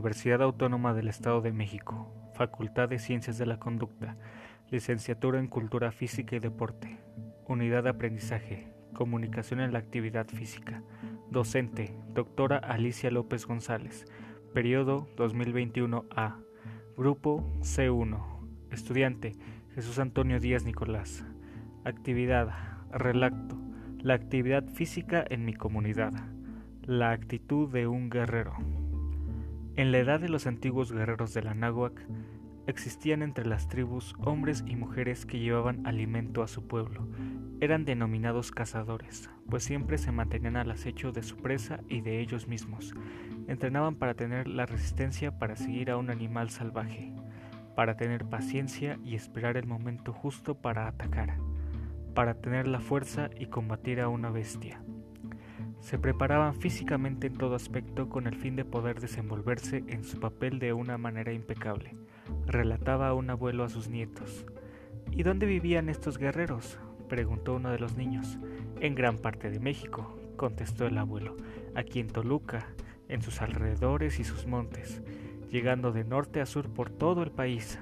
[0.00, 4.16] Universidad Autónoma del Estado de México, Facultad de Ciencias de la Conducta,
[4.70, 6.96] Licenciatura en Cultura Física y Deporte,
[7.46, 10.82] Unidad de Aprendizaje, Comunicación en la Actividad Física,
[11.30, 14.06] Docente, Doctora Alicia López González,
[14.54, 16.36] Periodo 2021A,
[16.96, 18.24] Grupo C1,
[18.70, 19.36] Estudiante,
[19.74, 21.26] Jesús Antonio Díaz Nicolás,
[21.84, 22.48] Actividad,
[22.90, 23.58] Relato,
[23.98, 26.14] la actividad física en mi comunidad,
[26.86, 28.54] la actitud de un guerrero.
[29.80, 31.54] En la edad de los antiguos guerreros de la
[32.66, 37.08] existían entre las tribus hombres y mujeres que llevaban alimento a su pueblo.
[37.62, 42.46] Eran denominados cazadores, pues siempre se mantenían al acecho de su presa y de ellos
[42.46, 42.92] mismos.
[43.48, 47.14] Entrenaban para tener la resistencia para seguir a un animal salvaje,
[47.74, 51.38] para tener paciencia y esperar el momento justo para atacar,
[52.14, 54.82] para tener la fuerza y combatir a una bestia.
[55.80, 60.58] Se preparaban físicamente en todo aspecto con el fin de poder desenvolverse en su papel
[60.58, 61.96] de una manera impecable,
[62.46, 64.46] relataba un abuelo a sus nietos.
[65.10, 66.78] ¿Y dónde vivían estos guerreros?
[67.08, 68.38] preguntó uno de los niños.
[68.80, 71.36] En gran parte de México, contestó el abuelo,
[71.74, 72.66] aquí en Toluca,
[73.08, 75.02] en sus alrededores y sus montes,
[75.50, 77.78] llegando de norte a sur por todo el país.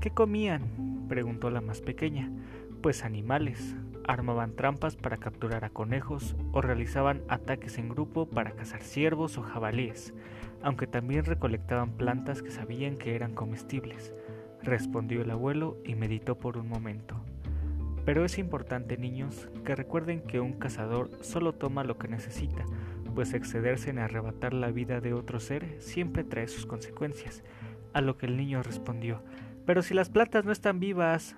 [0.00, 1.06] ¿Qué comían?
[1.08, 2.30] preguntó la más pequeña.
[2.82, 3.74] Pues animales,
[4.10, 9.42] armaban trampas para capturar a conejos o realizaban ataques en grupo para cazar ciervos o
[9.42, 10.12] jabalíes,
[10.62, 14.12] aunque también recolectaban plantas que sabían que eran comestibles,
[14.62, 17.16] respondió el abuelo y meditó por un momento.
[18.04, 22.64] Pero es importante, niños, que recuerden que un cazador solo toma lo que necesita,
[23.14, 27.44] pues excederse en arrebatar la vida de otro ser siempre trae sus consecuencias.
[27.92, 29.22] A lo que el niño respondió,
[29.66, 31.36] pero si las plantas no están vivas,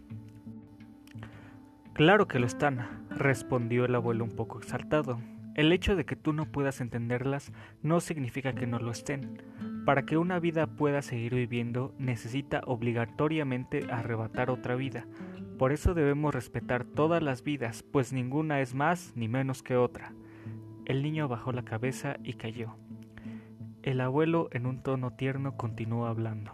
[1.95, 5.21] Claro que lo están, respondió el abuelo un poco exaltado.
[5.55, 9.43] El hecho de que tú no puedas entenderlas no significa que no lo estén.
[9.85, 15.07] Para que una vida pueda seguir viviendo necesita obligatoriamente arrebatar otra vida.
[15.59, 20.15] Por eso debemos respetar todas las vidas, pues ninguna es más ni menos que otra.
[20.87, 22.75] El niño bajó la cabeza y cayó.
[23.83, 26.53] El abuelo en un tono tierno continuó hablando.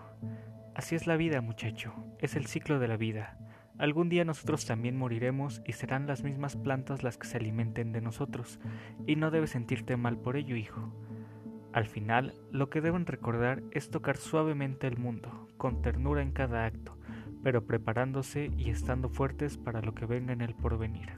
[0.75, 3.39] Así es la vida, muchacho, es el ciclo de la vida.
[3.79, 8.01] Algún día nosotros también moriremos y serán las mismas plantas las que se alimenten de
[8.01, 8.59] nosotros,
[9.07, 10.93] y no debes sentirte mal por ello, hijo.
[11.73, 16.65] Al final, lo que deben recordar es tocar suavemente el mundo, con ternura en cada
[16.65, 16.99] acto,
[17.45, 21.13] pero preparándose y estando fuertes para lo que venga en el porvenir.